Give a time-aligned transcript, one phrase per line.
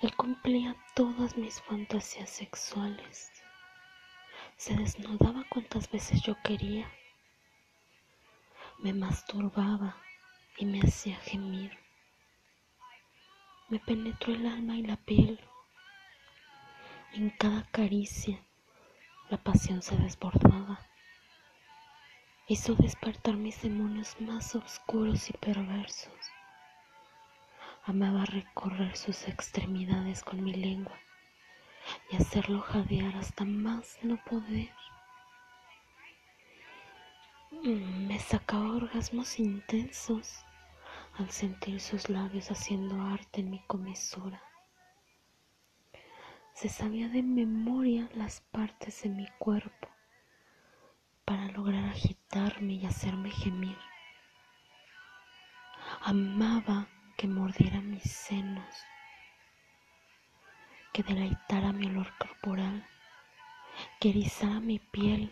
[0.00, 3.30] Él cumplía todas mis fantasías sexuales.
[4.56, 6.90] Se desnudaba cuantas veces yo quería.
[8.78, 9.98] Me masturbaba
[10.56, 11.78] y me hacía gemir.
[13.68, 15.38] Me penetró el alma y la piel.
[17.12, 18.42] En cada caricia
[19.28, 20.80] la pasión se desbordaba.
[22.46, 26.39] Hizo despertar mis demonios más oscuros y perversos.
[27.90, 30.96] Amaba recorrer sus extremidades con mi lengua
[32.08, 34.70] y hacerlo jadear hasta más no poder.
[37.50, 40.44] Mm, me sacaba orgasmos intensos
[41.18, 44.40] al sentir sus labios haciendo arte en mi comisura.
[46.54, 49.88] Se sabía de memoria las partes de mi cuerpo
[51.24, 53.78] para lograr agitarme y hacerme gemir.
[56.02, 56.86] Amaba
[57.20, 58.74] que mordiera mis senos,
[60.90, 62.82] que deleitara mi olor corporal,
[63.98, 65.30] que erizara mi piel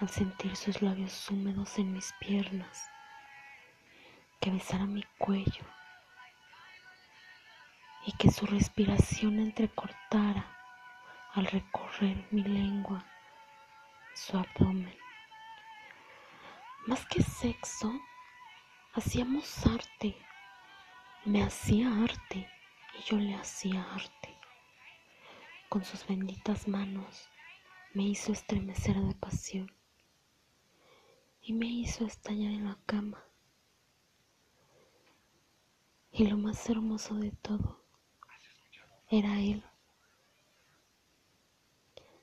[0.00, 2.90] al sentir sus labios húmedos en mis piernas,
[4.40, 5.64] que besara mi cuello
[8.04, 10.44] y que su respiración entrecortara
[11.34, 13.04] al recorrer mi lengua
[14.12, 14.98] su abdomen.
[16.88, 17.92] Más que sexo,
[18.92, 20.16] hacíamos arte
[21.24, 22.48] me hacía arte
[22.98, 24.36] y yo le hacía arte.
[25.68, 27.28] Con sus benditas manos
[27.94, 29.72] me hizo estremecer de pasión
[31.40, 33.22] y me hizo estallar en la cama.
[36.10, 37.80] Y lo más hermoso de todo
[39.08, 39.62] era él,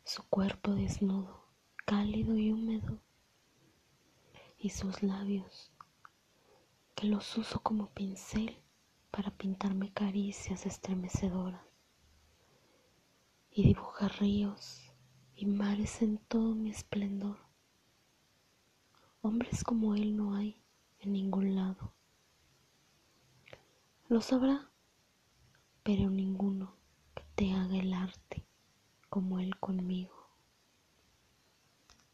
[0.04, 1.46] su cuerpo desnudo,
[1.86, 3.00] cálido y húmedo,
[4.58, 5.72] y sus labios,
[6.96, 8.62] que los uso como pincel
[9.12, 11.62] para pintarme caricias estremecedoras
[13.52, 14.82] y dibujar ríos
[15.36, 17.38] y mares en todo mi esplendor.
[19.22, 20.62] Hombres como él no hay
[21.00, 21.94] en ningún lado.
[24.08, 24.70] Lo sabrá,
[25.84, 26.76] pero ninguno
[27.16, 28.46] que te haga el arte
[29.10, 30.19] como él conmigo.